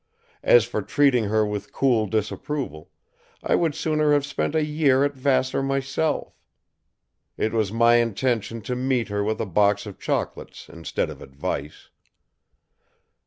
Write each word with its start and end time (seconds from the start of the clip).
As 0.41 0.65
for 0.65 0.81
treating 0.81 1.25
her 1.25 1.45
with 1.45 1.71
cool 1.71 2.07
disapproval, 2.07 2.89
I 3.43 3.53
would 3.53 3.75
sooner 3.75 4.13
have 4.13 4.25
spent 4.25 4.55
a 4.55 4.65
year 4.65 5.03
at 5.03 5.13
Vassar 5.13 5.61
myself. 5.61 6.33
It 7.37 7.53
was 7.53 7.71
my 7.71 7.97
intention 7.97 8.63
to 8.63 8.75
meet 8.75 9.09
her 9.09 9.23
with 9.23 9.39
a 9.39 9.45
box 9.45 9.85
of 9.85 9.99
chocolates 9.99 10.67
instead 10.69 11.11
of 11.11 11.21
advice. 11.21 11.91